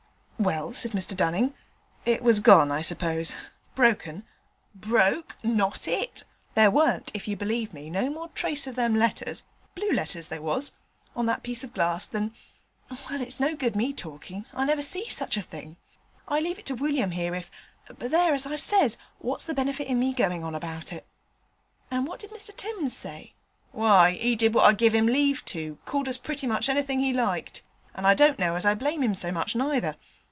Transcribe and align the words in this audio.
'Well,' 0.41 0.73
said 0.73 0.93
Mr 0.93 1.15
Dunning, 1.15 1.53
'it 2.03 2.23
was 2.23 2.39
gone, 2.39 2.71
I 2.71 2.81
suppose. 2.81 3.35
Broken?' 3.75 4.23
'Broke! 4.73 5.37
not 5.43 5.87
it. 5.87 6.23
There 6.55 6.71
warn't, 6.71 7.11
if 7.13 7.27
you'll 7.27 7.37
believe 7.37 7.73
me, 7.75 7.91
no 7.91 8.09
more 8.09 8.29
trace 8.29 8.65
of 8.65 8.73
them 8.73 8.95
letters 8.97 9.43
blue 9.75 9.91
letters 9.91 10.29
they 10.29 10.39
was 10.39 10.71
on 11.15 11.27
that 11.27 11.43
piece 11.43 11.63
o' 11.63 11.67
glass, 11.67 12.07
than 12.07 12.33
well, 12.89 13.21
it's 13.21 13.39
no 13.39 13.55
good 13.55 13.75
me 13.75 13.93
talkin'. 13.93 14.47
I 14.51 14.65
never 14.65 14.81
see 14.81 15.07
such 15.07 15.37
a 15.37 15.43
thing. 15.43 15.77
I 16.27 16.39
leave 16.39 16.57
it 16.57 16.65
to 16.65 16.73
William 16.75 17.11
here 17.11 17.35
if 17.35 17.51
but 17.99 18.09
there, 18.09 18.33
as 18.33 18.47
I 18.47 18.55
says, 18.55 18.97
where's 19.19 19.45
the 19.45 19.53
benefit 19.53 19.85
in 19.85 19.99
me 19.99 20.11
going 20.11 20.43
on 20.43 20.55
about 20.55 20.91
it?' 20.91 21.05
'And 21.91 22.07
what 22.07 22.19
did 22.19 22.31
Mr 22.31 22.49
Timms 22.57 22.97
say?' 22.97 23.33
'Why 23.73 24.13
'e 24.13 24.35
did 24.35 24.55
what 24.55 24.65
I 24.67 24.73
give 24.73 24.95
'im 24.95 25.05
leave 25.05 25.45
to 25.53 25.77
called 25.85 26.07
us 26.09 26.17
pretty 26.17 26.47
much 26.47 26.67
anythink 26.67 27.01
he 27.01 27.13
liked, 27.13 27.61
and 27.93 28.07
I 28.07 28.15
don't 28.15 28.39
know 28.39 28.55
as 28.55 28.65
I 28.65 28.73
blame 28.73 29.03
him 29.03 29.13
so 29.13 29.31
much 29.31 29.55
neither. 29.55 29.97